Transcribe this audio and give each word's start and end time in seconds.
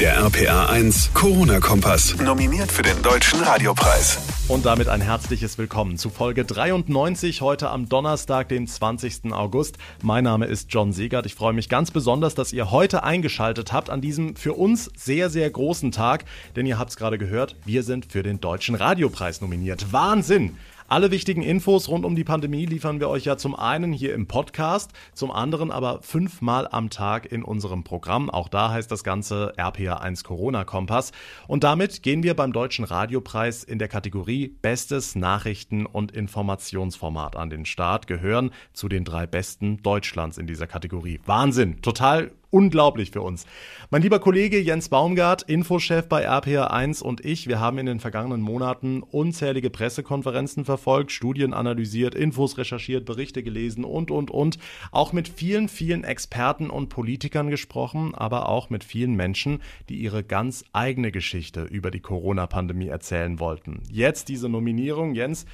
Der 0.00 0.16
RPA 0.16 0.66
1 0.66 1.14
Corona-Kompass. 1.14 2.16
Nominiert 2.20 2.72
für 2.72 2.82
den 2.82 3.00
Deutschen 3.02 3.40
Radiopreis. 3.40 4.18
Und 4.48 4.66
damit 4.66 4.88
ein 4.88 5.00
herzliches 5.00 5.56
Willkommen 5.56 5.98
zu 5.98 6.10
Folge 6.10 6.44
93 6.44 7.42
heute 7.42 7.70
am 7.70 7.88
Donnerstag, 7.88 8.48
dem 8.48 8.66
20. 8.66 9.32
August. 9.32 9.78
Mein 10.02 10.24
Name 10.24 10.46
ist 10.46 10.72
John 10.72 10.92
Segert. 10.92 11.26
Ich 11.26 11.36
freue 11.36 11.52
mich 11.52 11.68
ganz 11.68 11.92
besonders, 11.92 12.34
dass 12.34 12.52
ihr 12.52 12.72
heute 12.72 13.04
eingeschaltet 13.04 13.72
habt 13.72 13.88
an 13.88 14.00
diesem 14.00 14.34
für 14.34 14.54
uns 14.54 14.90
sehr, 14.96 15.30
sehr 15.30 15.48
großen 15.48 15.92
Tag. 15.92 16.24
Denn 16.56 16.66
ihr 16.66 16.76
habt 16.76 16.90
es 16.90 16.96
gerade 16.96 17.16
gehört, 17.16 17.54
wir 17.64 17.84
sind 17.84 18.10
für 18.10 18.24
den 18.24 18.40
Deutschen 18.40 18.74
Radiopreis 18.74 19.40
nominiert. 19.40 19.92
Wahnsinn! 19.92 20.56
Alle 20.86 21.10
wichtigen 21.10 21.42
Infos 21.42 21.88
rund 21.88 22.04
um 22.04 22.14
die 22.14 22.24
Pandemie 22.24 22.66
liefern 22.66 23.00
wir 23.00 23.08
euch 23.08 23.24
ja 23.24 23.38
zum 23.38 23.56
einen 23.56 23.92
hier 23.94 24.12
im 24.12 24.26
Podcast, 24.26 24.92
zum 25.14 25.30
anderen 25.30 25.70
aber 25.70 26.02
fünfmal 26.02 26.68
am 26.70 26.90
Tag 26.90 27.32
in 27.32 27.42
unserem 27.42 27.84
Programm. 27.84 28.28
Auch 28.28 28.48
da 28.48 28.70
heißt 28.70 28.90
das 28.90 29.02
Ganze 29.02 29.54
RPA1 29.56 30.24
Corona 30.24 30.64
Kompass. 30.64 31.12
Und 31.48 31.64
damit 31.64 32.02
gehen 32.02 32.22
wir 32.22 32.34
beim 32.34 32.52
Deutschen 32.52 32.84
Radiopreis 32.84 33.64
in 33.64 33.78
der 33.78 33.88
Kategorie 33.88 34.56
Bestes 34.60 35.14
Nachrichten- 35.14 35.86
und 35.86 36.12
Informationsformat 36.12 37.34
an 37.34 37.48
den 37.48 37.64
Start, 37.64 38.06
gehören 38.06 38.50
zu 38.74 38.88
den 38.90 39.04
drei 39.04 39.26
besten 39.26 39.82
Deutschlands 39.82 40.36
in 40.36 40.46
dieser 40.46 40.66
Kategorie. 40.66 41.18
Wahnsinn, 41.24 41.80
total 41.80 42.30
unglaublich 42.54 43.10
für 43.10 43.20
uns. 43.20 43.46
Mein 43.90 44.02
lieber 44.02 44.20
Kollege 44.20 44.60
Jens 44.60 44.88
Baumgart, 44.88 45.42
Infochef 45.42 46.08
bei 46.08 46.30
RPA1 46.30 47.02
und 47.02 47.24
ich, 47.24 47.48
wir 47.48 47.58
haben 47.58 47.78
in 47.78 47.86
den 47.86 47.98
vergangenen 47.98 48.42
Monaten 48.42 49.02
unzählige 49.02 49.70
Pressekonferenzen 49.70 50.64
verfolgt, 50.64 51.10
Studien 51.10 51.52
analysiert, 51.52 52.14
Infos 52.14 52.56
recherchiert, 52.56 53.06
Berichte 53.06 53.42
gelesen 53.42 53.84
und, 53.84 54.12
und, 54.12 54.30
und. 54.30 54.58
Auch 54.92 55.12
mit 55.12 55.26
vielen, 55.26 55.68
vielen 55.68 56.04
Experten 56.04 56.70
und 56.70 56.90
Politikern 56.90 57.50
gesprochen, 57.50 58.14
aber 58.14 58.48
auch 58.48 58.70
mit 58.70 58.84
vielen 58.84 59.16
Menschen, 59.16 59.60
die 59.88 59.96
ihre 59.96 60.22
ganz 60.22 60.64
eigene 60.72 61.10
Geschichte 61.10 61.64
über 61.64 61.90
die 61.90 62.00
Corona-Pandemie 62.00 62.86
erzählen 62.86 63.40
wollten. 63.40 63.82
Jetzt 63.90 64.28
diese 64.28 64.48
Nominierung, 64.48 65.16
Jens, 65.16 65.44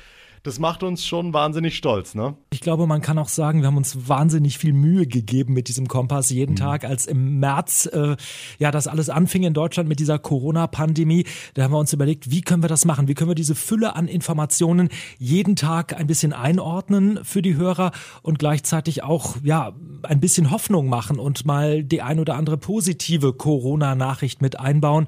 das 0.42 0.58
macht 0.58 0.82
uns 0.82 1.04
schon 1.04 1.34
wahnsinnig 1.34 1.76
stolz, 1.76 2.14
ne? 2.14 2.34
Ich 2.50 2.60
glaube, 2.60 2.86
man 2.86 3.02
kann 3.02 3.18
auch 3.18 3.28
sagen, 3.28 3.60
wir 3.60 3.66
haben 3.66 3.76
uns 3.76 4.08
wahnsinnig 4.08 4.56
viel 4.56 4.72
Mühe 4.72 5.06
gegeben 5.06 5.52
mit 5.52 5.68
diesem 5.68 5.86
Kompass 5.86 6.30
jeden 6.30 6.52
mhm. 6.52 6.56
Tag, 6.56 6.84
als 6.84 7.06
im 7.06 7.40
März 7.40 7.86
äh, 7.92 8.16
ja 8.58 8.70
das 8.70 8.86
alles 8.86 9.10
anfing 9.10 9.42
in 9.42 9.52
Deutschland 9.52 9.88
mit 9.88 10.00
dieser 10.00 10.18
Corona-Pandemie. 10.18 11.26
Da 11.54 11.64
haben 11.64 11.72
wir 11.72 11.78
uns 11.78 11.92
überlegt, 11.92 12.30
wie 12.30 12.40
können 12.40 12.62
wir 12.62 12.68
das 12.68 12.86
machen? 12.86 13.06
Wie 13.06 13.14
können 13.14 13.30
wir 13.30 13.34
diese 13.34 13.54
Fülle 13.54 13.96
an 13.96 14.08
Informationen 14.08 14.88
jeden 15.18 15.56
Tag 15.56 15.94
ein 15.98 16.06
bisschen 16.06 16.32
einordnen 16.32 17.20
für 17.22 17.42
die 17.42 17.56
Hörer 17.56 17.92
und 18.22 18.38
gleichzeitig 18.38 19.02
auch 19.02 19.36
ja 19.42 19.74
ein 20.02 20.20
bisschen 20.20 20.50
Hoffnung 20.50 20.88
machen 20.88 21.18
und 21.18 21.44
mal 21.44 21.84
die 21.84 22.00
ein 22.00 22.18
oder 22.18 22.36
andere 22.36 22.56
positive 22.56 23.34
Corona-Nachricht 23.34 24.40
mit 24.40 24.58
einbauen. 24.58 25.06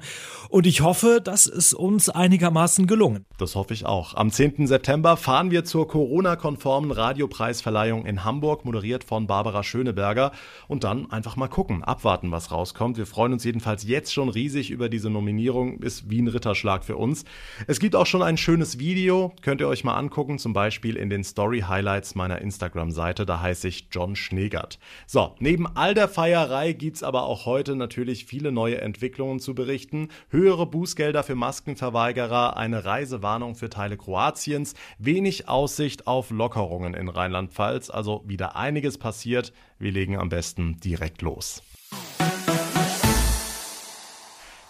Und 0.49 0.67
ich 0.67 0.81
hoffe, 0.81 1.21
das 1.23 1.47
ist 1.47 1.73
uns 1.73 2.09
einigermaßen 2.09 2.85
gelungen. 2.85 3.25
Das 3.39 3.55
hoffe 3.55 3.73
ich 3.73 3.87
auch. 3.87 4.13
Am 4.13 4.29
10. 4.29 4.67
September 4.67 5.17
fahren 5.23 5.51
wir 5.51 5.63
zur 5.63 5.87
Corona-konformen 5.87 6.91
Radiopreisverleihung 6.91 8.05
in 8.05 8.25
Hamburg, 8.25 8.65
moderiert 8.65 9.05
von 9.05 9.25
Barbara 9.25 9.63
Schöneberger. 9.63 10.33
Und 10.67 10.83
dann 10.83 11.09
einfach 11.11 11.37
mal 11.37 11.47
gucken, 11.47 11.81
abwarten, 11.81 12.29
was 12.31 12.51
rauskommt. 12.51 12.97
Wir 12.97 13.05
freuen 13.05 13.31
uns 13.31 13.45
jedenfalls 13.45 13.87
jetzt 13.87 14.13
schon 14.13 14.27
riesig 14.27 14.69
über 14.69 14.89
diese 14.89 15.09
Nominierung. 15.09 15.79
Ist 15.79 16.09
wie 16.09 16.21
ein 16.21 16.27
Ritterschlag 16.27 16.83
für 16.83 16.97
uns. 16.97 17.23
Es 17.67 17.79
gibt 17.79 17.95
auch 17.95 18.05
schon 18.05 18.21
ein 18.21 18.35
schönes 18.35 18.79
Video, 18.79 19.33
könnt 19.41 19.61
ihr 19.61 19.69
euch 19.69 19.85
mal 19.85 19.95
angucken, 19.95 20.39
zum 20.39 20.51
Beispiel 20.51 20.97
in 20.97 21.09
den 21.09 21.23
Story-Highlights 21.23 22.15
meiner 22.15 22.41
Instagram-Seite. 22.41 23.25
Da 23.25 23.39
heiße 23.39 23.69
ich 23.69 23.87
John 23.91 24.17
Schneegert. 24.17 24.77
So, 25.07 25.35
neben 25.39 25.67
all 25.67 25.93
der 25.93 26.09
Feierei 26.09 26.73
gibt 26.73 26.97
es 26.97 27.03
aber 27.03 27.23
auch 27.23 27.45
heute 27.45 27.77
natürlich 27.77 28.25
viele 28.25 28.51
neue 28.51 28.81
Entwicklungen 28.81 29.39
zu 29.39 29.55
berichten. 29.55 30.09
Höhere 30.27 30.65
Bußgelder 30.65 31.23
für 31.23 31.35
Maskenverweigerer, 31.35 32.57
eine 32.57 32.83
Reisewarnung 32.83 33.55
für 33.55 33.69
Teile 33.69 33.95
Kroatiens, 33.95 34.73
wenig 35.13 35.47
Aussicht 35.47 36.07
auf 36.07 36.31
Lockerungen 36.31 36.95
in 36.95 37.07
Rheinland-Pfalz, 37.07 37.91
also 37.91 38.23
wieder 38.25 38.55
einiges 38.55 38.97
passiert. 38.97 39.53
Wir 39.77 39.91
legen 39.91 40.17
am 40.17 40.29
besten 40.29 40.77
direkt 40.79 41.21
los. 41.21 41.61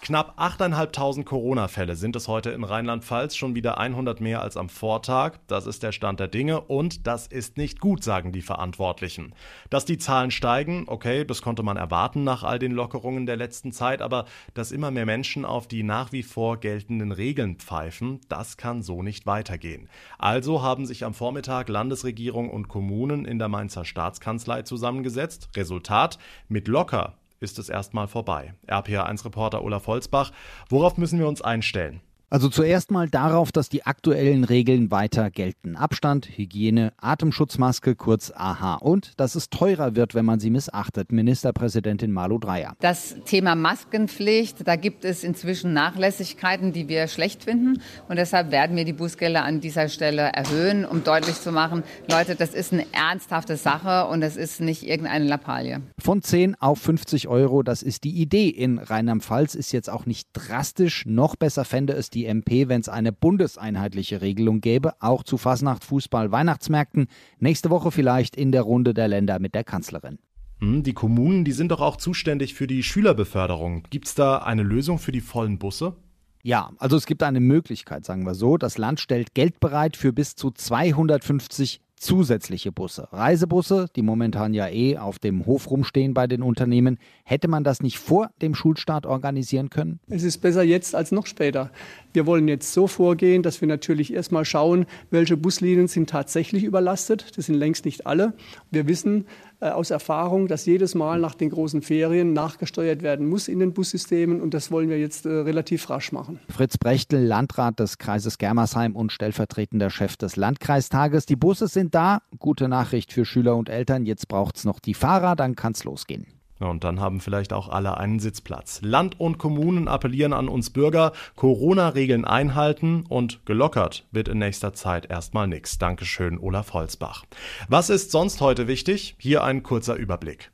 Knapp 0.03 0.37
8.500 0.37 1.23
Corona-Fälle 1.23 1.95
sind 1.95 2.17
es 2.17 2.27
heute 2.27 2.49
in 2.49 2.65
Rheinland-Pfalz, 2.65 3.37
schon 3.37 3.55
wieder 3.55 3.77
100 3.77 4.19
mehr 4.19 4.41
als 4.41 4.57
am 4.57 4.67
Vortag. 4.67 5.37
Das 5.47 5.65
ist 5.65 5.81
der 5.81 5.93
Stand 5.93 6.19
der 6.19 6.27
Dinge 6.27 6.59
und 6.59 7.07
das 7.07 7.25
ist 7.25 7.55
nicht 7.55 7.79
gut, 7.79 8.03
sagen 8.03 8.33
die 8.33 8.41
Verantwortlichen. 8.41 9.33
Dass 9.69 9.85
die 9.85 9.97
Zahlen 9.97 10.29
steigen, 10.29 10.83
okay, 10.87 11.23
das 11.23 11.41
konnte 11.41 11.63
man 11.63 11.77
erwarten 11.77 12.25
nach 12.25 12.43
all 12.43 12.59
den 12.59 12.73
Lockerungen 12.73 13.25
der 13.25 13.37
letzten 13.37 13.71
Zeit, 13.71 14.01
aber 14.01 14.25
dass 14.53 14.73
immer 14.73 14.91
mehr 14.91 15.05
Menschen 15.05 15.45
auf 15.45 15.69
die 15.69 15.83
nach 15.83 16.11
wie 16.11 16.23
vor 16.23 16.57
geltenden 16.57 17.13
Regeln 17.13 17.55
pfeifen, 17.55 18.19
das 18.27 18.57
kann 18.57 18.83
so 18.83 19.03
nicht 19.03 19.25
weitergehen. 19.25 19.87
Also 20.17 20.61
haben 20.61 20.85
sich 20.85 21.05
am 21.05 21.13
Vormittag 21.13 21.69
Landesregierung 21.69 22.49
und 22.49 22.67
Kommunen 22.67 23.23
in 23.23 23.39
der 23.39 23.47
Mainzer 23.47 23.85
Staatskanzlei 23.85 24.63
zusammengesetzt. 24.63 25.47
Resultat, 25.55 26.19
mit 26.49 26.67
locker 26.67 27.15
ist 27.43 27.59
es 27.59 27.69
erstmal 27.69 28.07
vorbei. 28.07 28.55
RPA1-Reporter 28.67 29.63
Olaf 29.63 29.85
Holzbach, 29.87 30.31
worauf 30.69 30.97
müssen 30.97 31.19
wir 31.19 31.27
uns 31.27 31.41
einstellen? 31.41 32.01
Also 32.33 32.49
zuerst 32.49 32.89
mal 32.89 33.07
darauf, 33.07 33.51
dass 33.51 33.69
die 33.69 33.85
aktuellen 33.85 34.43
Regeln 34.43 34.89
weiter 34.89 35.29
gelten. 35.29 35.75
Abstand, 35.75 36.27
Hygiene, 36.35 36.91
Atemschutzmaske, 36.97 37.93
kurz 37.93 38.31
AHA. 38.35 38.77
Und 38.77 39.11
dass 39.17 39.35
es 39.35 39.51
teurer 39.51 39.95
wird, 39.95 40.15
wenn 40.15 40.25
man 40.25 40.39
sie 40.39 40.49
missachtet. 40.49 41.11
Ministerpräsidentin 41.11 42.11
Malu 42.11 42.39
Dreyer. 42.39 42.73
Das 42.79 43.17
Thema 43.25 43.53
Maskenpflicht, 43.53 44.67
da 44.67 44.77
gibt 44.77 45.05
es 45.05 45.23
inzwischen 45.23 45.73
Nachlässigkeiten, 45.73 46.73
die 46.73 46.87
wir 46.87 47.07
schlecht 47.07 47.43
finden. 47.43 47.83
Und 48.09 48.15
deshalb 48.15 48.49
werden 48.49 48.75
wir 48.75 48.85
die 48.85 48.93
Bußgelder 48.93 49.43
an 49.43 49.61
dieser 49.61 49.87
Stelle 49.87 50.23
erhöhen, 50.23 50.85
um 50.85 51.03
deutlich 51.03 51.35
zu 51.35 51.51
machen, 51.51 51.83
Leute, 52.09 52.33
das 52.33 52.55
ist 52.55 52.73
eine 52.73 52.87
ernsthafte 52.93 53.57
Sache 53.57 54.07
und 54.07 54.21
das 54.21 54.37
ist 54.37 54.59
nicht 54.59 54.81
irgendeine 54.81 55.25
Lappalie. 55.25 55.81
Von 55.99 56.23
10 56.23 56.55
auf 56.59 56.79
50 56.79 57.27
Euro, 57.27 57.61
das 57.61 57.83
ist 57.83 58.03
die 58.03 58.19
Idee. 58.19 58.49
In 58.49 58.79
Rheinland-Pfalz 58.79 59.53
ist 59.53 59.71
jetzt 59.71 59.91
auch 59.91 60.07
nicht 60.07 60.29
drastisch. 60.33 61.05
Noch 61.05 61.35
besser 61.35 61.63
fände 61.63 61.93
es 61.93 62.09
die 62.09 62.22
die 62.23 62.29
MP, 62.29 62.69
wenn 62.69 62.81
es 62.81 62.89
eine 62.89 63.11
bundeseinheitliche 63.11 64.21
Regelung 64.21 64.61
gäbe, 64.61 64.93
auch 65.01 65.23
zu 65.23 65.37
Fasnacht, 65.37 65.83
Fußball, 65.83 66.31
Weihnachtsmärkten. 66.31 67.07
Nächste 67.39 67.69
Woche 67.69 67.91
vielleicht 67.91 68.35
in 68.35 68.51
der 68.51 68.61
Runde 68.61 68.93
der 68.93 69.07
Länder 69.07 69.39
mit 69.39 69.53
der 69.53 69.63
Kanzlerin. 69.63 70.19
Hm, 70.59 70.83
die 70.83 70.93
Kommunen, 70.93 71.43
die 71.43 71.51
sind 71.51 71.71
doch 71.71 71.81
auch 71.81 71.97
zuständig 71.97 72.53
für 72.53 72.67
die 72.67 72.83
Schülerbeförderung. 72.83 73.83
Gibt 73.89 74.07
es 74.07 74.15
da 74.15 74.37
eine 74.37 74.63
Lösung 74.63 74.99
für 74.99 75.11
die 75.11 75.21
vollen 75.21 75.59
Busse? 75.59 75.95
Ja, 76.43 76.71
also 76.77 76.97
es 76.97 77.05
gibt 77.05 77.23
eine 77.23 77.39
Möglichkeit, 77.39 78.05
sagen 78.05 78.25
wir 78.25 78.35
so. 78.35 78.57
Das 78.57 78.77
Land 78.77 78.99
stellt 78.99 79.33
Geld 79.33 79.59
bereit 79.59 79.97
für 79.97 80.13
bis 80.13 80.35
zu 80.35 80.51
250 80.51 81.81
zusätzliche 82.03 82.71
Busse. 82.71 83.07
Reisebusse, 83.11 83.87
die 83.95 84.01
momentan 84.01 84.53
ja 84.53 84.67
eh 84.67 84.97
auf 84.97 85.19
dem 85.19 85.45
Hof 85.45 85.71
rumstehen 85.71 86.13
bei 86.13 86.27
den 86.27 86.43
Unternehmen. 86.43 86.99
Hätte 87.23 87.47
man 87.47 87.63
das 87.63 87.81
nicht 87.81 87.97
vor 87.97 88.29
dem 88.41 88.53
Schulstart 88.55 89.05
organisieren 89.05 89.69
können? 89.69 89.99
Es 90.09 90.23
ist 90.23 90.39
besser 90.39 90.63
jetzt 90.63 90.95
als 90.95 91.11
noch 91.11 91.25
später. 91.25 91.71
Wir 92.11 92.25
wollen 92.25 92.47
jetzt 92.47 92.73
so 92.73 92.87
vorgehen, 92.87 93.41
dass 93.41 93.61
wir 93.61 93.67
natürlich 93.67 94.13
erstmal 94.13 94.45
schauen, 94.45 94.85
welche 95.09 95.37
Buslinien 95.37 95.87
sind 95.87 96.09
tatsächlich 96.09 96.63
überlastet. 96.63 97.37
Das 97.37 97.45
sind 97.45 97.55
längst 97.55 97.85
nicht 97.85 98.05
alle. 98.05 98.33
Wir 98.69 98.87
wissen, 98.87 99.25
aus 99.71 99.89
Erfahrung, 99.91 100.47
dass 100.47 100.65
jedes 100.65 100.95
Mal 100.95 101.19
nach 101.19 101.35
den 101.35 101.49
großen 101.49 101.81
Ferien 101.81 102.33
nachgesteuert 102.33 103.01
werden 103.01 103.27
muss 103.27 103.47
in 103.47 103.59
den 103.59 103.73
Bussystemen 103.73 104.41
und 104.41 104.53
das 104.53 104.71
wollen 104.71 104.89
wir 104.89 104.99
jetzt 104.99 105.25
äh, 105.25 105.29
relativ 105.29 105.89
rasch 105.89 106.11
machen. 106.11 106.39
Fritz 106.49 106.77
Brechtel, 106.77 107.25
Landrat 107.25 107.79
des 107.79 107.97
Kreises 107.97 108.37
Germersheim 108.37 108.95
und 108.95 109.11
stellvertretender 109.11 109.89
Chef 109.89 110.17
des 110.17 110.35
Landkreistages. 110.35 111.25
Die 111.25 111.35
Busse 111.35 111.67
sind 111.67 111.95
da. 111.95 112.21
Gute 112.39 112.67
Nachricht 112.67 113.13
für 113.13 113.25
Schüler 113.25 113.55
und 113.55 113.69
Eltern. 113.69 114.05
Jetzt 114.05 114.27
braucht 114.27 114.57
es 114.57 114.65
noch 114.65 114.79
die 114.79 114.93
Fahrer, 114.93 115.35
dann 115.35 115.55
kann 115.55 115.73
es 115.73 115.83
losgehen. 115.83 116.27
Und 116.59 116.83
dann 116.83 116.99
haben 116.99 117.19
vielleicht 117.19 117.53
auch 117.53 117.69
alle 117.69 117.97
einen 117.97 118.19
Sitzplatz. 118.19 118.79
Land 118.83 119.19
und 119.19 119.37
Kommunen 119.37 119.87
appellieren 119.87 120.33
an 120.33 120.47
uns 120.47 120.69
Bürger, 120.69 121.11
Corona-Regeln 121.35 122.25
einhalten 122.25 123.05
und 123.07 123.45
gelockert 123.45 124.05
wird 124.11 124.27
in 124.27 124.39
nächster 124.39 124.73
Zeit 124.73 125.09
erstmal 125.09 125.47
nichts. 125.47 125.77
Dankeschön, 125.77 126.39
Olaf 126.39 126.73
Holzbach. 126.73 127.25
Was 127.67 127.89
ist 127.89 128.11
sonst 128.11 128.41
heute 128.41 128.67
wichtig? 128.67 129.15
Hier 129.17 129.43
ein 129.43 129.63
kurzer 129.63 129.95
Überblick. 129.95 130.51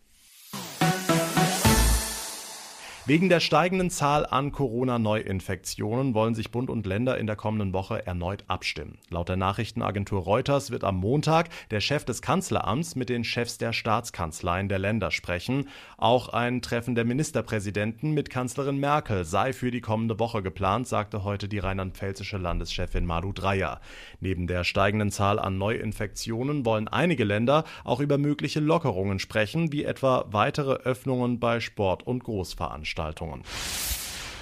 Wegen 3.09 3.27
der 3.27 3.39
steigenden 3.39 3.89
Zahl 3.89 4.23
an 4.27 4.51
Corona-Neuinfektionen 4.51 6.13
wollen 6.13 6.35
sich 6.35 6.51
Bund 6.51 6.69
und 6.69 6.85
Länder 6.85 7.17
in 7.17 7.25
der 7.25 7.35
kommenden 7.35 7.73
Woche 7.73 8.05
erneut 8.05 8.43
abstimmen. 8.47 8.99
Laut 9.09 9.29
der 9.29 9.35
Nachrichtenagentur 9.35 10.21
Reuters 10.21 10.69
wird 10.69 10.83
am 10.83 10.97
Montag 10.97 11.49
der 11.71 11.79
Chef 11.81 12.05
des 12.05 12.21
Kanzleramts 12.21 12.95
mit 12.95 13.09
den 13.09 13.23
Chefs 13.23 13.57
der 13.57 13.73
Staatskanzleien 13.73 14.69
der 14.69 14.77
Länder 14.77 15.09
sprechen. 15.09 15.69
Auch 15.97 16.29
ein 16.29 16.61
Treffen 16.61 16.93
der 16.93 17.03
Ministerpräsidenten 17.03 18.11
mit 18.11 18.29
Kanzlerin 18.29 18.77
Merkel 18.77 19.25
sei 19.25 19.53
für 19.53 19.71
die 19.71 19.81
kommende 19.81 20.19
Woche 20.19 20.43
geplant, 20.43 20.87
sagte 20.87 21.23
heute 21.23 21.47
die 21.47 21.57
rheinland-pfälzische 21.57 22.37
Landeschefin 22.37 23.07
Malu 23.07 23.33
Dreyer. 23.33 23.81
Neben 24.19 24.45
der 24.45 24.63
steigenden 24.63 25.09
Zahl 25.09 25.39
an 25.39 25.57
Neuinfektionen 25.57 26.63
wollen 26.63 26.87
einige 26.87 27.23
Länder 27.23 27.63
auch 27.83 28.01
über 28.01 28.19
mögliche 28.19 28.59
Lockerungen 28.59 29.17
sprechen, 29.17 29.71
wie 29.71 29.83
etwa 29.83 30.25
weitere 30.29 30.73
Öffnungen 30.73 31.39
bei 31.39 31.59
Sport- 31.59 32.05
und 32.05 32.23
Großveranstaltungen. 32.23 32.98
Veranstaltungen. 32.99 33.43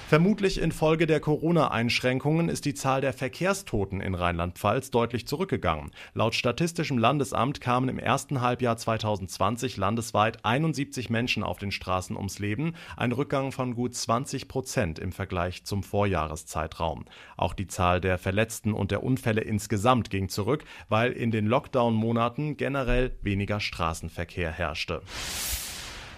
Vermutlich 0.08 0.62
infolge 0.62 1.06
der 1.06 1.20
Corona-Einschränkungen 1.20 2.48
ist 2.48 2.64
die 2.64 2.74
Zahl 2.74 3.02
der 3.02 3.12
Verkehrstoten 3.12 4.00
in 4.00 4.16
Rheinland-Pfalz 4.16 4.90
deutlich 4.90 5.28
zurückgegangen. 5.28 5.92
Laut 6.14 6.34
Statistischem 6.34 6.98
Landesamt 6.98 7.60
kamen 7.60 7.90
im 7.90 8.00
ersten 8.00 8.40
Halbjahr 8.40 8.78
2020 8.78 9.76
landesweit 9.76 10.46
71 10.46 11.10
Menschen 11.10 11.44
auf 11.44 11.58
den 11.60 11.74
Straßen 11.74 12.16
ums 12.16 12.40
Leben, 12.40 12.74
ein 12.96 13.12
Rückgang 13.12 13.52
von 13.52 13.76
gut 13.76 13.96
20 13.96 14.48
Prozent 14.48 14.98
im 14.98 15.12
Vergleich 15.12 15.66
zum 15.66 15.84
Vorjahreszeitraum. 15.84 17.04
Auch 17.36 17.54
die 17.54 17.68
Zahl 17.68 18.00
der 18.00 18.18
Verletzten 18.18 18.72
und 18.72 18.92
der 18.92 19.04
Unfälle 19.04 19.42
insgesamt 19.42 20.10
ging 20.10 20.30
zurück, 20.30 20.64
weil 20.88 21.12
in 21.12 21.32
den 21.32 21.48
Lockdown-Monaten 21.48 22.56
generell 22.56 23.12
weniger 23.22 23.60
Straßenverkehr 23.60 24.54
herrschte. 24.54 25.02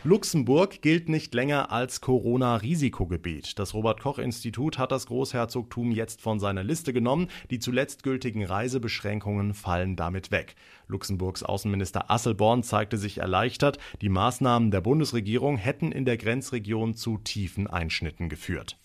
Luxemburg 0.05 0.81
gilt 0.81 1.09
nicht 1.09 1.33
länger 1.33 1.73
als 1.73 1.99
Corona-Risikogebiet. 1.99 3.59
Das 3.59 3.73
Robert-Koch-Institut 3.73 4.77
hat 4.77 4.93
das 4.93 5.07
Großherzogtum 5.07 5.91
jetzt 5.91 6.21
von 6.21 6.39
seiner 6.39 6.63
Liste 6.63 6.93
genommen. 6.93 7.27
Die 7.49 7.59
zuletzt 7.59 8.03
gültigen 8.03 8.45
Reisebeschränkungen 8.45 9.53
fallen 9.53 9.97
damit 9.97 10.31
weg. 10.31 10.55
Luxemburgs 10.87 11.43
Außenminister 11.43 12.09
Asselborn 12.09 12.63
zeigte 12.63 12.97
sich 12.97 13.17
erleichtert. 13.17 13.77
Die 14.01 14.07
Maßnahmen 14.07 14.71
der 14.71 14.79
Bundesregierung 14.79 15.57
hätten 15.57 15.91
in 15.91 16.05
der 16.05 16.15
Grenzregion 16.15 16.93
zu 16.93 17.17
tiefen 17.17 17.67
Einschnitten 17.67 18.29
geführt. 18.29 18.77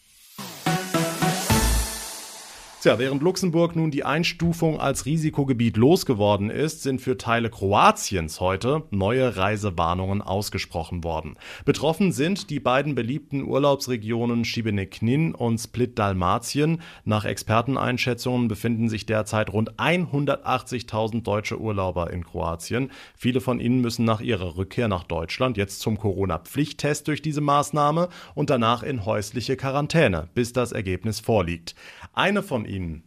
Tja, 2.85 2.99
während 2.99 3.23
Luxemburg 3.23 3.77
nun 3.77 3.91
die 3.91 4.05
Einstufung 4.05 4.79
als 4.79 5.07
Risikogebiet 5.07 5.79
losgeworden 5.79 6.51
ist, 6.51 6.83
sind 6.83 7.01
für 7.01 7.17
Teile 7.17 7.49
Kroatiens 7.49 8.41
heute 8.41 8.83
neue 8.91 9.39
Reisewarnungen 9.39 10.21
ausgesprochen 10.21 11.03
worden. 11.03 11.39
Betroffen 11.65 12.13
sind 12.13 12.51
die 12.51 12.61
beiden 12.61 12.95
beliebten 12.95 13.43
Urlaubsregionen 13.43 14.45
Šibenik-Knin 14.45 15.35
und 15.35 15.57
Split-Dalmatien. 15.57 16.83
Nach 17.07 17.25
Experteneinschätzungen 17.25 18.49
befinden 18.49 18.91
sich 18.91 19.07
derzeit 19.07 19.51
rund 19.51 19.77
180.000 19.77 21.23
deutsche 21.23 21.59
Urlauber 21.59 22.11
in 22.11 22.23
Kroatien. 22.23 22.91
Viele 23.17 23.41
von 23.41 23.61
ihnen 23.61 23.81
müssen 23.81 24.05
nach 24.05 24.21
ihrer 24.21 24.59
Rückkehr 24.59 24.89
nach 24.89 25.05
Deutschland 25.05 25.57
jetzt 25.57 25.81
zum 25.81 25.99
Corona-Pflichttest 25.99 27.09
durch 27.09 27.23
diese 27.23 27.41
Maßnahme 27.41 28.11
und 28.35 28.51
danach 28.51 28.83
in 28.83 29.07
häusliche 29.07 29.57
Quarantäne, 29.57 30.29
bis 30.35 30.53
das 30.53 30.73
Ergebnis 30.73 31.21
vorliegt. 31.21 31.75
Eine 32.13 32.43
von 32.43 32.67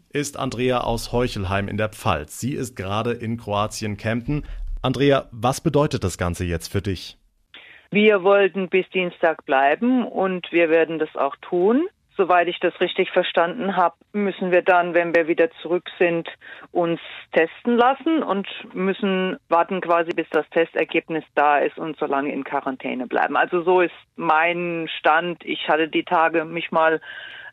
ist 0.10 0.38
Andrea 0.38 0.82
aus 0.82 1.12
Heuchelheim 1.12 1.68
in 1.68 1.78
der 1.78 1.90
Pfalz. 1.90 2.40
Sie 2.40 2.54
ist 2.54 2.76
gerade 2.76 3.12
in 3.12 3.38
Kroatien 3.38 3.98
campen. 3.98 4.46
Andrea, 4.82 5.28
was 5.32 5.62
bedeutet 5.62 6.04
das 6.04 6.18
Ganze 6.18 6.46
jetzt 6.46 6.72
für 6.72 6.82
dich? 6.82 7.18
Wir 7.92 8.24
wollten 8.24 8.70
bis 8.70 8.90
Dienstag 8.90 9.46
bleiben 9.46 10.06
und 10.06 10.52
wir 10.52 10.70
werden 10.70 11.00
das 11.00 11.16
auch 11.16 11.36
tun. 11.38 11.88
Soweit 12.18 12.48
ich 12.48 12.60
das 12.60 12.74
richtig 12.82 13.12
verstanden 13.12 13.76
habe, 13.76 13.96
müssen 14.12 14.52
wir 14.52 14.64
dann, 14.64 14.96
wenn 14.96 15.16
wir 15.16 15.28
wieder 15.28 15.52
zurück 15.62 15.88
sind, 16.00 16.28
uns 16.72 17.00
testen 17.32 17.78
lassen 17.78 18.24
und 18.24 18.48
müssen 18.74 19.38
warten 19.50 19.82
quasi, 19.82 20.10
bis 20.16 20.28
das 20.32 20.50
Testergebnis 20.50 21.24
da 21.36 21.60
ist 21.60 21.78
und 21.78 21.96
so 22.00 22.08
lange 22.08 22.34
in 22.34 22.44
Quarantäne 22.44 23.06
bleiben. 23.06 23.38
Also 23.38 23.62
so 23.62 23.82
ist 23.82 23.94
mein 24.16 24.90
Stand. 24.98 25.46
Ich 25.46 25.70
hatte 25.70 25.90
die 25.90 26.06
Tage 26.06 26.44
mich 26.44 26.72
mal 26.72 27.00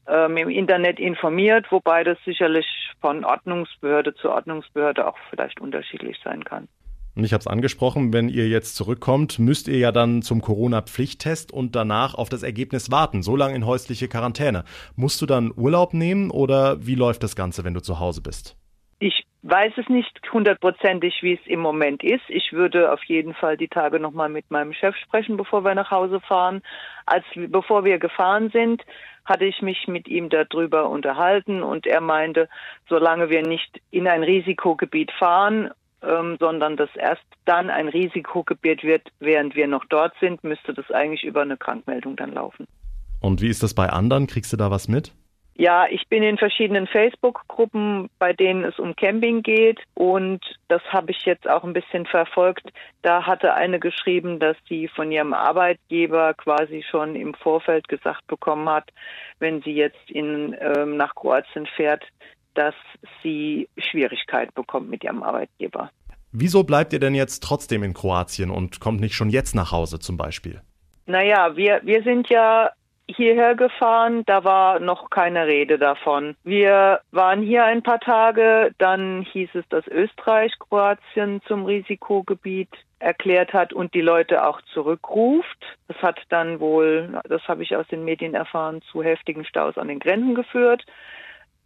ähm, 0.09 0.37
im 0.37 0.49
Internet 0.49 0.99
informiert, 0.99 1.67
wobei 1.71 2.05
das 2.05 2.19
sicherlich 2.25 2.67
von 3.01 3.25
Ordnungsbehörde 3.25 4.15
zu 4.15 4.31
Ordnungsbehörde 4.31 5.07
auch 5.07 5.17
vielleicht 5.31 5.61
unterschiedlich 5.61 6.19
sein 6.25 6.45
kann. 6.45 6.69
Und 7.17 7.23
ich 7.23 7.33
habe 7.33 7.41
es 7.41 7.47
angesprochen, 7.47 8.13
wenn 8.13 8.29
ihr 8.29 8.49
jetzt 8.49 8.75
zurückkommt, 8.75 9.39
müsst 9.39 9.69
ihr 9.69 9.79
ja 9.79 9.93
dann 9.93 10.23
zum 10.23 10.41
Corona-Pflichttest 10.41 11.53
und 11.53 11.77
danach 11.77 12.15
auf 12.15 12.29
das 12.29 12.43
Ergebnis 12.43 12.91
warten, 12.91 13.23
so 13.23 13.37
lange 13.37 13.55
in 13.55 13.67
häusliche 13.67 14.09
Quarantäne. 14.09 14.65
Musst 14.97 15.23
du 15.23 15.27
dann 15.27 15.53
Urlaub 15.57 15.95
nehmen 15.95 16.31
oder 16.31 16.85
wie 16.85 16.97
läuft 16.97 17.23
das 17.23 17.37
Ganze, 17.37 17.65
wenn 17.65 17.75
du 17.75 17.81
zu 17.81 18.01
Hause 18.01 18.21
bist? 18.21 18.57
Ich 18.99 19.25
weiß 19.43 19.75
es 19.77 19.89
nicht 19.89 20.21
hundertprozentig, 20.33 21.23
wie 21.23 21.35
es 21.35 21.47
im 21.47 21.61
Moment 21.61 22.03
ist. 22.03 22.25
Ich 22.29 22.53
würde 22.53 22.91
auf 22.93 23.05
jeden 23.05 23.35
Fall 23.35 23.57
die 23.57 23.69
Tage 23.69 24.01
nochmal 24.01 24.29
mit 24.29 24.51
meinem 24.51 24.73
Chef 24.73 24.97
sprechen, 24.97 25.37
bevor 25.37 25.65
wir 25.65 25.75
nach 25.75 25.91
Hause 25.91 26.21
fahren. 26.21 26.63
Als 27.07 27.25
bevor 27.35 27.85
wir 27.85 27.99
gefahren 27.99 28.51
sind, 28.51 28.83
hatte 29.25 29.45
ich 29.45 29.63
mich 29.63 29.89
mit 29.89 30.09
ihm 30.09 30.29
darüber 30.29 30.89
unterhalten 30.91 31.63
und 31.63 31.87
er 31.87 32.01
meinte, 32.01 32.49
solange 32.89 33.31
wir 33.31 33.43
nicht 33.43 33.81
in 33.91 34.07
ein 34.07 34.23
Risikogebiet 34.23 35.13
fahren, 35.13 35.71
ähm, 36.03 36.37
sondern 36.39 36.77
das 36.77 36.91
erst 36.97 37.25
dann 37.45 37.71
ein 37.71 37.89
Risikogebiet 37.89 38.83
wird, 38.83 39.09
während 39.21 39.55
wir 39.55 39.67
noch 39.67 39.85
dort 39.87 40.13
sind, 40.21 40.45
müsste 40.45 40.75
das 40.75 40.91
eigentlich 40.91 41.25
über 41.25 41.43
eine 41.43 41.57
Krankmeldung 41.57 42.17
dann 42.17 42.33
laufen. 42.33 42.67
Und 43.21 43.41
wie 43.41 43.49
ist 43.49 43.63
das 43.63 43.75
bei 43.75 43.89
anderen? 43.89 44.27
Kriegst 44.27 44.53
du 44.53 44.57
da 44.57 44.71
was 44.71 44.89
mit? 44.89 45.13
Ja, 45.57 45.87
ich 45.89 46.09
bin 46.09 46.25
in 46.25 46.37
verschiedenen 46.37 46.89
Facebook-Gruppen, 46.89 48.11
bei 48.19 48.33
denen 48.33 48.65
es 48.65 48.79
um 48.81 48.97
Camping 48.97 49.43
geht 49.43 49.79
und 49.95 50.41
das 50.67 50.83
habe 50.89 51.13
ich 51.13 51.25
jetzt 51.25 51.49
auch 51.49 51.63
ein 51.63 51.73
bisschen 51.73 52.07
verfolgt. 52.07 52.73
Da 53.03 53.25
hatte 53.25 53.55
eine 53.55 53.79
geschrieben, 53.79 54.41
dass 54.41 54.57
sie 54.69 54.89
von 54.89 55.13
ihrem 55.13 55.33
Arbeitgeber 55.33 56.35
quasi 56.35 56.85
schon 56.91 57.15
im 57.15 57.35
Vorfeld 57.35 57.89
gesagt 57.89 58.27
bekommen 58.27 58.69
hat, 58.69 58.91
wenn 59.39 59.63
sie 59.63 59.75
jetzt 59.75 60.11
in, 60.11 60.57
ähm, 60.59 60.97
nach 60.97 61.15
Kroatien 61.15 61.67
fährt, 61.67 62.03
dass 62.55 62.75
sie 63.23 63.69
Schwierigkeit 63.79 64.53
bekommt 64.55 64.91
mit 64.91 65.05
ihrem 65.05 65.23
Arbeitgeber. 65.23 65.91
Wieso 66.33 66.65
bleibt 66.65 66.93
ihr 66.93 66.99
denn 66.99 67.15
jetzt 67.15 67.45
trotzdem 67.45 67.85
in 67.85 67.95
Kroatien 67.95 68.51
und 68.51 68.81
kommt 68.81 69.01
nicht 69.01 69.15
schon 69.15 69.31
jetzt 69.31 69.55
nach 69.55 69.71
Hause 69.71 70.01
zum 70.01 70.17
Beispiel? 70.17 70.63
Naja, 71.07 71.57
wir, 71.57 71.81
wir 71.85 72.03
sind 72.03 72.29
ja 72.29 72.71
hierher 73.09 73.55
gefahren, 73.55 74.25
da 74.27 74.45
war 74.45 74.81
noch 74.81 75.11
keine 75.11 75.47
Rede 75.47 75.79
davon. 75.79 76.37
Wir 76.45 77.01
waren 77.11 77.43
hier 77.43 77.65
ein 77.65 77.83
paar 77.83 78.01
Tage, 78.01 78.73
dann 78.79 79.23
hieß 79.23 79.51
es, 79.55 79.69
dass 79.69 79.87
Österreich 79.87 80.53
Kroatien 80.59 81.41
zum 81.47 81.65
Risikogebiet 81.65 82.71
erklärt 82.99 83.53
hat 83.53 83.73
und 83.73 83.93
die 83.95 84.01
Leute 84.01 84.47
auch 84.47 84.61
zurückruft. 84.73 85.59
Das 85.89 85.99
hat 85.99 86.21
dann 86.31 86.61
wohl, 86.61 87.21
das 87.29 87.47
habe 87.47 87.63
ich 87.63 87.77
aus 87.77 87.87
den 87.89 88.05
Medien 88.05 88.35
erfahren, 88.35 88.81
zu 88.91 89.03
heftigen 89.03 89.45
Staus 89.45 89.77
an 89.77 89.89
den 89.89 89.99
Grenzen 89.99 90.35
geführt. 90.35 90.85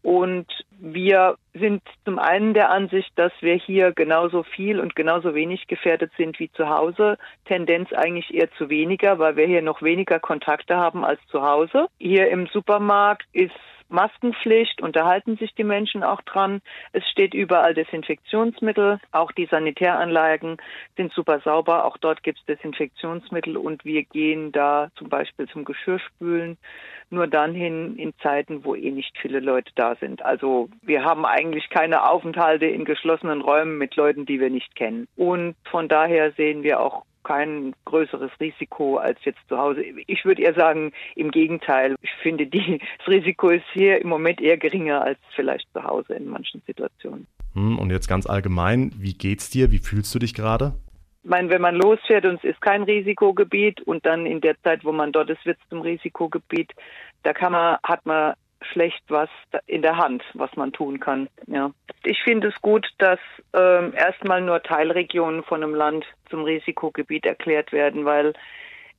Und 0.03 0.47
wir 0.71 1.37
sind 1.55 1.83
zum 2.05 2.19
einen 2.19 2.55
der 2.55 2.71
Ansicht, 2.71 3.11
dass 3.17 3.33
wir 3.41 3.55
hier 3.55 3.93
genauso 3.93 4.45
viel 4.45 4.79
und 4.79 4.95
genauso 4.95 5.35
wenig 5.35 5.67
gefährdet 5.67 6.13
sind 6.17 6.39
wie 6.39 6.51
zu 6.53 6.69
Hause. 6.69 7.19
Tendenz 7.47 7.93
eigentlich 7.93 8.33
eher 8.33 8.51
zu 8.53 8.71
weniger, 8.71 9.19
weil 9.19 9.37
wir 9.37 9.47
hier 9.47 9.63
noch 9.63 9.83
weniger 9.83 10.21
Kontakte 10.21 10.77
haben 10.77 11.05
als 11.05 11.21
zu 11.31 11.43
Hause. 11.43 11.89
Hier 11.99 12.31
im 12.31 12.47
Supermarkt 12.47 13.27
ist 13.33 13.53
Maskenpflicht, 13.89 14.83
unterhalten 14.83 15.37
sich 15.37 15.55
die 15.55 15.65
Menschen 15.65 16.03
auch 16.03 16.23
dran. 16.23 16.61
Es 16.93 17.07
steht 17.09 17.35
überall 17.35 17.75
Desinfektionsmittel. 17.75 19.01
Auch 19.13 19.33
die 19.33 19.47
Sanitäranlagen 19.47 20.59
sind 20.97 21.13
super 21.13 21.41
sauber. 21.41 21.85
Auch 21.85 21.97
dort 21.99 22.23
gibt 22.23 22.39
es 22.39 22.45
Desinfektionsmittel 22.47 23.57
und 23.57 23.85
wir 23.85 24.05
gehen 24.05 24.53
da 24.53 24.91
zum 24.97 25.09
Beispiel 25.09 25.47
zum 25.49 25.65
Geschirrspülen 25.65 26.59
nur 27.11 27.27
dann 27.27 27.55
hin 27.55 27.97
in 27.97 28.13
Zeiten, 28.23 28.65
wo 28.65 28.75
eh 28.75 28.91
nicht 28.91 29.17
viele 29.19 29.41
Leute 29.41 29.73
da 29.75 29.95
sind. 29.97 30.25
Also 30.25 30.69
wir 30.83 31.05
haben 31.05 31.25
eigentlich 31.25 31.71
keine 31.71 32.09
Aufenthalte 32.09 32.67
in 32.67 32.85
geschlossenen 32.85 33.41
Räumen 33.41 33.79
mit 33.79 33.97
Leuten, 33.97 34.27
die 34.27 34.41
wir 34.41 34.51
nicht 34.51 34.75
kennen. 34.75 35.09
Und 35.17 35.57
von 35.71 35.89
daher 35.89 36.33
sehen 36.33 36.63
wir 36.63 36.81
auch 36.81 37.05
kein 37.29 37.75
größeres 37.85 38.31
Risiko 38.41 38.97
als 38.97 39.19
jetzt 39.25 39.41
zu 39.49 39.59
Hause. 39.59 39.83
Ich 40.07 40.25
würde 40.25 40.43
eher 40.43 40.55
sagen, 40.55 40.93
im 41.15 41.31
Gegenteil. 41.31 41.95
Ich 42.01 42.11
finde, 42.23 42.47
die, 42.47 42.81
das 42.99 43.09
Risiko 43.09 43.51
ist 43.51 43.67
hier 43.75 44.01
im 44.01 44.09
Moment 44.09 44.41
eher 44.41 44.57
geringer 44.57 45.03
als 45.03 45.19
vielleicht 45.37 45.69
zu 45.75 45.85
Hause 45.85 46.15
in 46.15 46.27
manchen 46.27 46.63
Situationen. 46.67 47.27
Hm, 47.53 47.79
und 47.79 47.91
jetzt 47.91 48.09
ganz 48.09 48.27
allgemein, 48.27 48.93
wie 48.97 49.13
geht's 49.13 49.51
dir? 49.51 49.71
Wie 49.71 49.79
fühlst 49.79 50.15
du 50.15 50.19
dich 50.19 50.33
gerade? 50.33 50.73
Ich 51.23 51.29
meine, 51.29 51.51
wenn 51.51 51.61
man 51.61 51.75
losfährt 51.75 52.25
und 52.25 52.43
es 52.43 52.45
ist 52.45 52.63
kein 52.63 52.85
Risikogebiet 52.85 53.83
und 53.83 54.07
dann 54.07 54.25
in 54.25 54.41
der 54.41 54.59
Zeit, 54.63 54.83
wo 54.87 54.93
man 54.93 55.13
dort 55.13 55.29
ist, 55.29 55.45
wird 55.45 55.59
es 55.63 55.69
zum 55.69 55.83
Risikogebiet, 55.83 56.73
da 57.25 57.35
kann 57.35 57.53
man, 57.53 57.77
hat 57.83 58.07
man 58.07 58.33
schlecht 58.73 59.03
was 59.09 59.31
in 59.67 59.83
der 59.83 59.97
Hand, 59.97 60.23
was 60.35 60.55
man 60.57 60.73
tun 60.73 61.01
kann. 61.01 61.29
Ja. 61.47 61.71
Ich 62.05 62.23
finde 62.23 62.49
es 62.49 62.61
gut, 62.61 62.89
dass 62.99 63.21
ähm, 63.55 63.93
erstmal 63.95 64.41
nur 64.41 64.63
Teilregionen 64.63 65.43
von 65.43 65.63
einem 65.63 65.75
Land 65.75 66.07
zum 66.31 66.45
Risikogebiet 66.45 67.27
erklärt 67.27 67.73
werden, 67.73 68.05
weil 68.05 68.35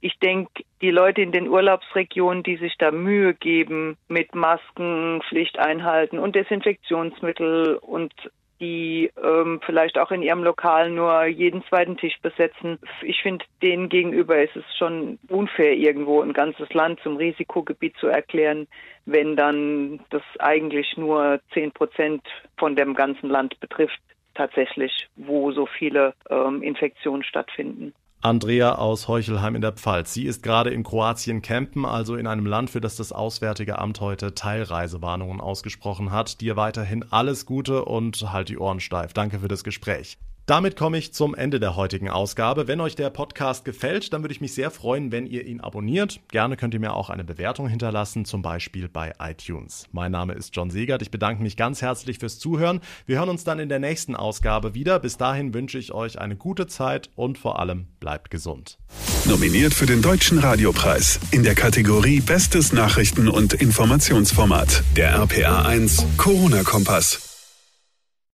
ich 0.02 0.18
denke, 0.20 0.64
die 0.82 0.92
Leute 0.92 1.22
in 1.22 1.32
den 1.32 1.50
Urlaubsregionen, 1.50 2.42
die 2.44 2.56
sich 2.56 2.78
da 2.78 2.92
Mühe 2.92 3.34
geben 3.34 3.98
mit 4.08 4.34
Masken, 4.34 5.22
Pflichteinhalten 5.28 6.20
und 6.20 6.36
Desinfektionsmittel 6.36 7.76
und 7.76 8.14
die 8.60 9.12
ähm, 9.22 9.60
vielleicht 9.66 9.98
auch 9.98 10.12
in 10.12 10.22
ihrem 10.22 10.44
Lokal 10.44 10.90
nur 10.90 11.26
jeden 11.26 11.64
zweiten 11.66 11.98
Tisch 11.98 12.20
besetzen. 12.22 12.80
Ich 13.02 13.22
finde, 13.22 13.46
denen 13.62 13.90
gegenüber 13.90 14.42
ist 14.42 14.56
es 14.56 14.66
schon 14.78 15.20
unfair, 15.30 15.74
irgendwo 15.74 16.22
ein 16.22 16.34
ganzes 16.34 16.72
Land 16.74 17.00
zum 17.02 17.18
Risikogebiet 17.18 17.96
zu 17.98 18.08
erklären, 18.08 18.68
wenn 19.06 19.36
dann 19.36 20.02
das 20.10 20.24
eigentlich 20.40 20.98
nur 20.98 21.40
zehn 21.54 21.72
Prozent 21.72 22.22
von 22.58 22.76
dem 22.76 22.94
ganzen 22.94 23.30
Land 23.30 23.60
betrifft, 23.60 24.00
tatsächlich, 24.36 25.08
wo 25.16 25.52
so 25.52 25.66
viele 25.66 26.14
ähm, 26.30 26.62
Infektionen 26.62 27.24
stattfinden. 27.24 27.94
Andrea 28.22 28.76
aus 28.76 29.08
Heuchelheim 29.08 29.56
in 29.56 29.62
der 29.62 29.72
Pfalz. 29.72 30.14
Sie 30.14 30.26
ist 30.26 30.44
gerade 30.44 30.72
in 30.72 30.84
Kroatien 30.84 31.42
campen, 31.42 31.86
also 31.86 32.18
in 32.18 32.28
einem 32.28 32.46
Land, 32.46 32.70
für 32.70 32.82
das 32.82 32.98
das 32.98 33.14
Auswärtige 33.14 33.80
Amt 33.80 34.02
heute 34.02 34.36
Teilreisewarnungen 34.36 35.40
ausgesprochen 35.40 36.12
hat. 36.12 36.42
Dir 36.42 36.58
weiterhin 36.58 37.06
alles 37.12 37.46
Gute 37.46 37.86
und 37.86 38.34
halt 38.34 38.50
die 38.50 38.58
Ohren 38.58 38.82
steif. 38.82 39.14
Danke 39.14 39.40
für 39.40 39.48
das 39.48 39.64
Gespräch. 39.64 40.18
Damit 40.50 40.76
komme 40.76 40.98
ich 40.98 41.14
zum 41.14 41.36
Ende 41.36 41.60
der 41.60 41.76
heutigen 41.76 42.10
Ausgabe. 42.10 42.68
Wenn 42.68 42.82
euch 42.82 42.96
der 42.96 43.12
Podcast 43.12 43.66
gefällt, 43.66 44.12
dann 44.14 44.24
würde 44.24 44.34
ich 44.34 44.42
mich 44.42 44.56
sehr 44.56 44.72
freuen, 44.72 45.12
wenn 45.12 45.28
ihr 45.28 45.46
ihn 45.46 45.62
abonniert. 45.62 46.22
Gerne 46.32 46.58
könnt 46.58 46.74
ihr 46.74 46.80
mir 46.80 46.96
auch 46.96 47.12
eine 47.12 47.24
Bewertung 47.24 47.68
hinterlassen, 47.68 48.26
zum 48.26 48.42
Beispiel 48.42 48.90
bei 48.90 49.14
iTunes. 49.20 49.86
Mein 49.92 50.12
Name 50.12 50.34
ist 50.34 50.56
John 50.56 50.72
Segert. 50.72 51.04
Ich 51.04 51.12
bedanke 51.12 51.44
mich 51.44 51.56
ganz 51.56 51.84
herzlich 51.84 52.18
fürs 52.18 52.40
Zuhören. 52.40 52.82
Wir 53.06 53.20
hören 53.20 53.30
uns 53.30 53.44
dann 53.44 53.60
in 53.60 53.70
der 53.70 53.78
nächsten 53.78 54.16
Ausgabe 54.16 54.74
wieder. 54.74 54.98
Bis 54.98 55.18
dahin 55.18 55.54
wünsche 55.54 55.78
ich 55.78 55.92
euch 55.92 56.18
eine 56.18 56.36
gute 56.36 56.66
Zeit 56.66 57.12
und 57.16 57.38
vor 57.38 57.60
allem 57.60 57.86
bleibt 58.00 58.32
gesund. 58.32 58.80
Nominiert 59.26 59.76
für 59.76 59.86
den 59.86 60.02
Deutschen 60.02 60.40
Radiopreis 60.40 61.20
in 61.30 61.44
der 61.44 61.54
Kategorie 61.54 62.22
Bestes 62.22 62.74
Nachrichten- 62.74 63.30
und 63.30 63.54
Informationsformat. 63.54 64.84
Der 64.96 65.14
RPA 65.14 65.68
1 65.68 66.08
Corona-Kompass. 66.18 67.29